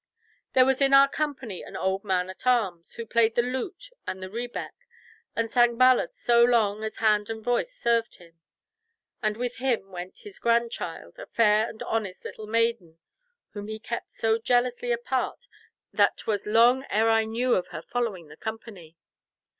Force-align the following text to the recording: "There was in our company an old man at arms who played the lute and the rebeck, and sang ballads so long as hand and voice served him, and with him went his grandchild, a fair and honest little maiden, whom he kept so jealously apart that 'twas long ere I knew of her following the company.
"There 0.53 0.65
was 0.65 0.81
in 0.81 0.95
our 0.95 1.07
company 1.07 1.61
an 1.61 1.77
old 1.77 2.03
man 2.03 2.27
at 2.31 2.47
arms 2.47 2.93
who 2.93 3.05
played 3.05 3.35
the 3.35 3.43
lute 3.43 3.91
and 4.07 4.19
the 4.23 4.31
rebeck, 4.31 4.73
and 5.35 5.47
sang 5.47 5.77
ballads 5.77 6.19
so 6.19 6.43
long 6.43 6.83
as 6.83 6.95
hand 6.97 7.29
and 7.29 7.43
voice 7.43 7.71
served 7.71 8.15
him, 8.15 8.39
and 9.21 9.37
with 9.37 9.57
him 9.57 9.91
went 9.91 10.21
his 10.21 10.39
grandchild, 10.39 11.19
a 11.19 11.27
fair 11.27 11.69
and 11.69 11.83
honest 11.83 12.25
little 12.25 12.47
maiden, 12.47 12.97
whom 13.51 13.67
he 13.67 13.77
kept 13.77 14.09
so 14.09 14.39
jealously 14.39 14.91
apart 14.91 15.47
that 15.93 16.17
'twas 16.17 16.47
long 16.47 16.83
ere 16.89 17.07
I 17.11 17.25
knew 17.25 17.53
of 17.53 17.67
her 17.67 17.83
following 17.83 18.27
the 18.27 18.37
company. 18.37 18.97